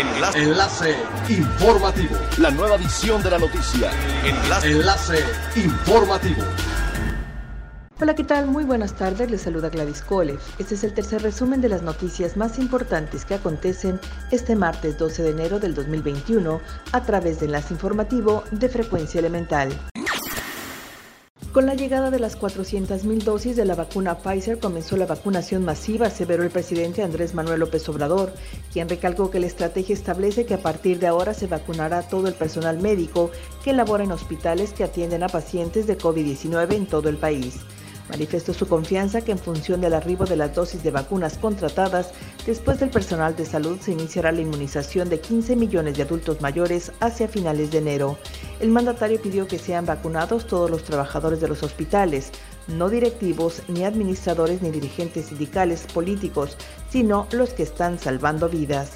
Enlace. 0.00 0.42
Enlace 0.42 0.96
informativo. 1.28 2.16
La 2.38 2.50
nueva 2.50 2.76
edición 2.76 3.22
de 3.22 3.30
la 3.30 3.38
noticia. 3.38 3.90
Enlace. 4.24 4.70
Enlace 4.70 5.24
informativo. 5.56 6.42
Hola, 8.00 8.14
¿qué 8.14 8.24
tal? 8.24 8.46
Muy 8.46 8.64
buenas 8.64 8.94
tardes, 8.94 9.30
les 9.30 9.42
saluda 9.42 9.68
Gladys 9.68 10.00
Cole. 10.00 10.38
Este 10.58 10.74
es 10.74 10.84
el 10.84 10.94
tercer 10.94 11.20
resumen 11.20 11.60
de 11.60 11.68
las 11.68 11.82
noticias 11.82 12.38
más 12.38 12.58
importantes 12.58 13.26
que 13.26 13.34
acontecen 13.34 14.00
este 14.30 14.56
martes 14.56 14.96
12 14.96 15.22
de 15.22 15.30
enero 15.32 15.60
del 15.60 15.74
2021 15.74 16.62
a 16.92 17.02
través 17.02 17.40
de 17.40 17.46
Enlace 17.46 17.74
Informativo 17.74 18.44
de 18.52 18.70
Frecuencia 18.70 19.18
Elemental. 19.18 19.68
Con 21.52 21.66
la 21.66 21.74
llegada 21.74 22.12
de 22.12 22.20
las 22.20 22.38
400.000 22.38 23.24
dosis 23.24 23.56
de 23.56 23.64
la 23.64 23.74
vacuna 23.74 24.18
Pfizer 24.18 24.60
comenzó 24.60 24.96
la 24.96 25.06
vacunación 25.06 25.64
masiva, 25.64 26.06
aseveró 26.06 26.44
el 26.44 26.50
presidente 26.50 27.02
Andrés 27.02 27.34
Manuel 27.34 27.58
López 27.58 27.88
Obrador, 27.88 28.32
quien 28.72 28.88
recalcó 28.88 29.32
que 29.32 29.40
la 29.40 29.48
estrategia 29.48 29.92
establece 29.92 30.46
que 30.46 30.54
a 30.54 30.62
partir 30.62 31.00
de 31.00 31.08
ahora 31.08 31.34
se 31.34 31.48
vacunará 31.48 32.02
todo 32.02 32.28
el 32.28 32.34
personal 32.34 32.78
médico 32.78 33.32
que 33.64 33.72
labora 33.72 34.04
en 34.04 34.12
hospitales 34.12 34.72
que 34.72 34.84
atienden 34.84 35.24
a 35.24 35.28
pacientes 35.28 35.88
de 35.88 35.98
COVID-19 35.98 36.72
en 36.72 36.86
todo 36.86 37.08
el 37.08 37.16
país. 37.16 37.56
Manifestó 38.10 38.52
su 38.52 38.66
confianza 38.66 39.20
que 39.20 39.30
en 39.30 39.38
función 39.38 39.80
del 39.80 39.94
arribo 39.94 40.24
de 40.24 40.34
las 40.34 40.52
dosis 40.52 40.82
de 40.82 40.90
vacunas 40.90 41.38
contratadas, 41.38 42.10
después 42.44 42.80
del 42.80 42.90
personal 42.90 43.36
de 43.36 43.46
salud 43.46 43.78
se 43.80 43.92
iniciará 43.92 44.32
la 44.32 44.40
inmunización 44.40 45.08
de 45.08 45.20
15 45.20 45.54
millones 45.54 45.96
de 45.96 46.02
adultos 46.02 46.40
mayores 46.40 46.90
hacia 46.98 47.28
finales 47.28 47.70
de 47.70 47.78
enero. 47.78 48.18
El 48.58 48.70
mandatario 48.70 49.22
pidió 49.22 49.46
que 49.46 49.60
sean 49.60 49.86
vacunados 49.86 50.48
todos 50.48 50.68
los 50.68 50.82
trabajadores 50.82 51.40
de 51.40 51.46
los 51.46 51.62
hospitales, 51.62 52.32
no 52.66 52.88
directivos, 52.88 53.62
ni 53.68 53.84
administradores, 53.84 54.60
ni 54.60 54.70
dirigentes 54.70 55.26
sindicales 55.26 55.82
políticos, 55.82 56.56
sino 56.90 57.28
los 57.30 57.50
que 57.50 57.62
están 57.62 58.00
salvando 58.00 58.48
vidas. 58.48 58.90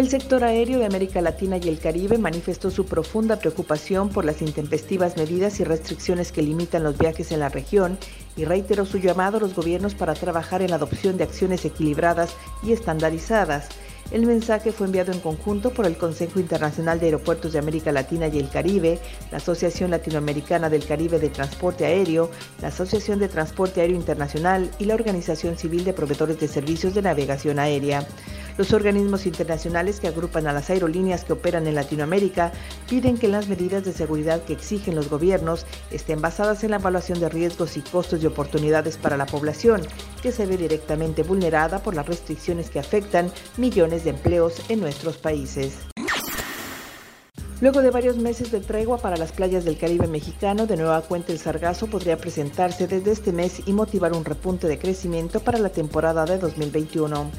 El 0.00 0.08
sector 0.08 0.44
aéreo 0.44 0.78
de 0.78 0.86
América 0.86 1.20
Latina 1.20 1.58
y 1.58 1.68
el 1.68 1.78
Caribe 1.78 2.16
manifestó 2.16 2.70
su 2.70 2.86
profunda 2.86 3.36
preocupación 3.36 4.08
por 4.08 4.24
las 4.24 4.40
intempestivas 4.40 5.18
medidas 5.18 5.60
y 5.60 5.64
restricciones 5.64 6.32
que 6.32 6.40
limitan 6.40 6.84
los 6.84 6.96
viajes 6.96 7.32
en 7.32 7.40
la 7.40 7.50
región 7.50 7.98
y 8.34 8.46
reiteró 8.46 8.86
su 8.86 8.96
llamado 8.96 9.36
a 9.36 9.40
los 9.40 9.54
gobiernos 9.54 9.94
para 9.94 10.14
trabajar 10.14 10.62
en 10.62 10.70
la 10.70 10.76
adopción 10.76 11.18
de 11.18 11.24
acciones 11.24 11.66
equilibradas 11.66 12.34
y 12.62 12.72
estandarizadas. 12.72 13.68
El 14.10 14.24
mensaje 14.24 14.72
fue 14.72 14.86
enviado 14.86 15.12
en 15.12 15.20
conjunto 15.20 15.70
por 15.70 15.84
el 15.84 15.98
Consejo 15.98 16.40
Internacional 16.40 16.98
de 16.98 17.04
Aeropuertos 17.04 17.52
de 17.52 17.58
América 17.58 17.92
Latina 17.92 18.26
y 18.28 18.38
el 18.38 18.48
Caribe, 18.48 18.98
la 19.30 19.36
Asociación 19.36 19.90
Latinoamericana 19.90 20.70
del 20.70 20.86
Caribe 20.86 21.18
de 21.18 21.28
Transporte 21.28 21.84
Aéreo, 21.84 22.30
la 22.62 22.68
Asociación 22.68 23.18
de 23.18 23.28
Transporte 23.28 23.82
Aéreo 23.82 23.96
Internacional 23.96 24.70
y 24.78 24.86
la 24.86 24.94
Organización 24.94 25.58
Civil 25.58 25.84
de 25.84 25.92
Proveedores 25.92 26.40
de 26.40 26.48
Servicios 26.48 26.94
de 26.94 27.02
Navegación 27.02 27.58
Aérea. 27.58 28.06
Los 28.60 28.74
organismos 28.74 29.24
internacionales 29.24 30.00
que 30.00 30.08
agrupan 30.08 30.46
a 30.46 30.52
las 30.52 30.68
aerolíneas 30.68 31.24
que 31.24 31.32
operan 31.32 31.66
en 31.66 31.74
Latinoamérica 31.74 32.52
piden 32.90 33.16
que 33.16 33.26
las 33.26 33.48
medidas 33.48 33.86
de 33.86 33.94
seguridad 33.94 34.42
que 34.42 34.52
exigen 34.52 34.94
los 34.94 35.08
gobiernos 35.08 35.64
estén 35.90 36.20
basadas 36.20 36.62
en 36.62 36.72
la 36.72 36.76
evaluación 36.76 37.20
de 37.20 37.30
riesgos 37.30 37.78
y 37.78 37.80
costos 37.80 38.22
y 38.22 38.26
oportunidades 38.26 38.98
para 38.98 39.16
la 39.16 39.24
población, 39.24 39.80
que 40.22 40.30
se 40.30 40.44
ve 40.44 40.58
directamente 40.58 41.22
vulnerada 41.22 41.82
por 41.82 41.94
las 41.94 42.04
restricciones 42.04 42.68
que 42.68 42.78
afectan 42.78 43.32
millones 43.56 44.04
de 44.04 44.10
empleos 44.10 44.60
en 44.68 44.80
nuestros 44.80 45.16
países. 45.16 45.78
Luego 47.62 47.80
de 47.80 47.90
varios 47.90 48.18
meses 48.18 48.50
de 48.50 48.60
tregua 48.60 48.98
para 48.98 49.16
las 49.16 49.32
playas 49.32 49.64
del 49.64 49.78
Caribe 49.78 50.06
mexicano, 50.06 50.66
de 50.66 50.76
nueva 50.76 51.00
cuenta 51.00 51.32
el 51.32 51.38
sargazo 51.38 51.86
podría 51.86 52.18
presentarse 52.18 52.86
desde 52.86 53.12
este 53.12 53.32
mes 53.32 53.62
y 53.64 53.72
motivar 53.72 54.12
un 54.12 54.26
repunte 54.26 54.68
de 54.68 54.78
crecimiento 54.78 55.40
para 55.40 55.58
la 55.58 55.70
temporada 55.70 56.26
de 56.26 56.36
2021. 56.36 57.30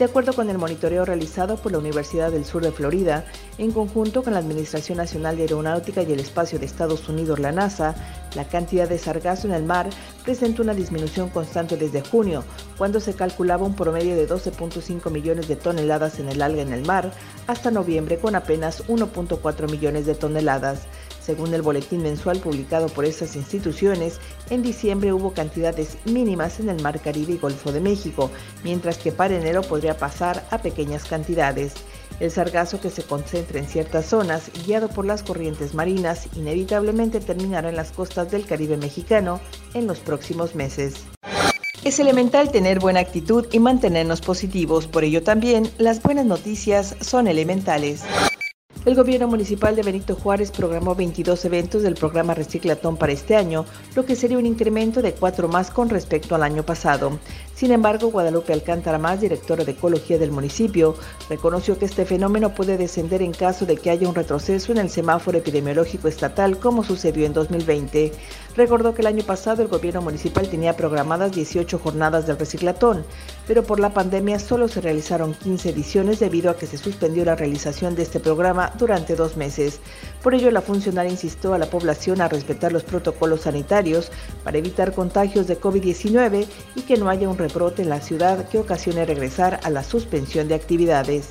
De 0.00 0.06
acuerdo 0.06 0.32
con 0.32 0.48
el 0.48 0.56
monitoreo 0.56 1.04
realizado 1.04 1.58
por 1.58 1.72
la 1.72 1.78
Universidad 1.78 2.32
del 2.32 2.46
Sur 2.46 2.62
de 2.62 2.72
Florida, 2.72 3.26
en 3.58 3.70
conjunto 3.70 4.22
con 4.22 4.32
la 4.32 4.38
Administración 4.38 4.96
Nacional 4.96 5.36
de 5.36 5.42
Aeronáutica 5.42 6.02
y 6.02 6.10
el 6.10 6.20
Espacio 6.20 6.58
de 6.58 6.64
Estados 6.64 7.06
Unidos, 7.10 7.38
la 7.38 7.52
NASA, 7.52 7.94
la 8.34 8.48
cantidad 8.48 8.88
de 8.88 8.96
sargazo 8.96 9.46
en 9.46 9.52
el 9.52 9.64
mar 9.64 9.90
presentó 10.24 10.62
una 10.62 10.72
disminución 10.72 11.28
constante 11.28 11.76
desde 11.76 12.00
junio, 12.00 12.44
cuando 12.78 12.98
se 12.98 13.12
calculaba 13.12 13.66
un 13.66 13.76
promedio 13.76 14.16
de 14.16 14.26
12.5 14.26 15.10
millones 15.10 15.48
de 15.48 15.56
toneladas 15.56 16.18
en 16.18 16.30
el 16.30 16.40
alga 16.40 16.62
en 16.62 16.72
el 16.72 16.86
mar, 16.86 17.12
hasta 17.46 17.70
noviembre 17.70 18.18
con 18.18 18.34
apenas 18.36 18.88
1.4 18.88 19.70
millones 19.70 20.06
de 20.06 20.14
toneladas. 20.14 20.86
Según 21.30 21.54
el 21.54 21.62
boletín 21.62 22.02
mensual 22.02 22.40
publicado 22.40 22.88
por 22.88 23.04
estas 23.04 23.36
instituciones, 23.36 24.18
en 24.50 24.64
diciembre 24.64 25.12
hubo 25.12 25.32
cantidades 25.32 25.96
mínimas 26.04 26.58
en 26.58 26.68
el 26.68 26.82
Mar 26.82 27.00
Caribe 27.00 27.34
y 27.34 27.38
Golfo 27.38 27.70
de 27.70 27.80
México, 27.80 28.32
mientras 28.64 28.98
que 28.98 29.12
para 29.12 29.36
enero 29.36 29.62
podría 29.62 29.96
pasar 29.96 30.44
a 30.50 30.58
pequeñas 30.58 31.04
cantidades. 31.04 31.74
El 32.18 32.32
sargazo 32.32 32.80
que 32.80 32.90
se 32.90 33.04
concentra 33.04 33.60
en 33.60 33.68
ciertas 33.68 34.06
zonas, 34.06 34.50
guiado 34.66 34.88
por 34.88 35.04
las 35.06 35.22
corrientes 35.22 35.72
marinas, 35.72 36.26
inevitablemente 36.34 37.20
terminará 37.20 37.68
en 37.68 37.76
las 37.76 37.92
costas 37.92 38.28
del 38.32 38.44
Caribe 38.44 38.76
mexicano 38.76 39.38
en 39.74 39.86
los 39.86 40.00
próximos 40.00 40.56
meses. 40.56 40.94
Es 41.84 42.00
elemental 42.00 42.50
tener 42.50 42.80
buena 42.80 42.98
actitud 42.98 43.46
y 43.52 43.60
mantenernos 43.60 44.20
positivos, 44.20 44.88
por 44.88 45.04
ello 45.04 45.22
también 45.22 45.70
las 45.78 46.02
buenas 46.02 46.26
noticias 46.26 46.96
son 47.00 47.28
elementales. 47.28 48.02
El 48.86 48.94
gobierno 48.94 49.28
municipal 49.28 49.76
de 49.76 49.82
Benito 49.82 50.14
Juárez 50.14 50.50
programó 50.50 50.94
22 50.94 51.44
eventos 51.44 51.82
del 51.82 51.96
programa 51.96 52.32
Reciclatón 52.32 52.96
para 52.96 53.12
este 53.12 53.36
año, 53.36 53.66
lo 53.94 54.06
que 54.06 54.16
sería 54.16 54.38
un 54.38 54.46
incremento 54.46 55.02
de 55.02 55.12
cuatro 55.12 55.48
más 55.48 55.70
con 55.70 55.90
respecto 55.90 56.34
al 56.34 56.42
año 56.42 56.62
pasado. 56.62 57.18
Sin 57.54 57.72
embargo, 57.72 58.10
Guadalupe 58.10 58.54
Alcántara 58.54 58.96
Más, 58.96 59.20
directora 59.20 59.64
de 59.64 59.72
Ecología 59.72 60.16
del 60.16 60.30
municipio, 60.30 60.96
reconoció 61.28 61.78
que 61.78 61.84
este 61.84 62.06
fenómeno 62.06 62.54
puede 62.54 62.78
descender 62.78 63.20
en 63.20 63.32
caso 63.32 63.66
de 63.66 63.76
que 63.76 63.90
haya 63.90 64.08
un 64.08 64.14
retroceso 64.14 64.72
en 64.72 64.78
el 64.78 64.88
semáforo 64.88 65.36
epidemiológico 65.36 66.08
estatal 66.08 66.58
como 66.58 66.82
sucedió 66.82 67.26
en 67.26 67.34
2020. 67.34 68.12
Recordó 68.60 68.92
que 68.92 69.00
el 69.00 69.06
año 69.06 69.24
pasado 69.24 69.62
el 69.62 69.68
gobierno 69.68 70.02
municipal 70.02 70.46
tenía 70.46 70.76
programadas 70.76 71.32
18 71.32 71.78
jornadas 71.78 72.26
del 72.26 72.36
reciclatón, 72.38 73.06
pero 73.46 73.62
por 73.62 73.80
la 73.80 73.94
pandemia 73.94 74.38
solo 74.38 74.68
se 74.68 74.82
realizaron 74.82 75.32
15 75.32 75.70
ediciones 75.70 76.20
debido 76.20 76.50
a 76.50 76.58
que 76.58 76.66
se 76.66 76.76
suspendió 76.76 77.24
la 77.24 77.36
realización 77.36 77.94
de 77.94 78.02
este 78.02 78.20
programa 78.20 78.70
durante 78.76 79.16
dos 79.16 79.38
meses. 79.38 79.80
Por 80.22 80.34
ello, 80.34 80.50
la 80.50 80.60
funcionaria 80.60 81.10
insistió 81.10 81.54
a 81.54 81.58
la 81.58 81.70
población 81.70 82.20
a 82.20 82.28
respetar 82.28 82.70
los 82.70 82.84
protocolos 82.84 83.40
sanitarios 83.40 84.12
para 84.44 84.58
evitar 84.58 84.92
contagios 84.92 85.46
de 85.46 85.58
COVID-19 85.58 86.46
y 86.74 86.82
que 86.82 86.98
no 86.98 87.08
haya 87.08 87.30
un 87.30 87.38
rebrote 87.38 87.80
en 87.80 87.88
la 87.88 88.02
ciudad 88.02 88.46
que 88.50 88.58
ocasione 88.58 89.06
regresar 89.06 89.58
a 89.62 89.70
la 89.70 89.82
suspensión 89.82 90.48
de 90.48 90.56
actividades. 90.56 91.30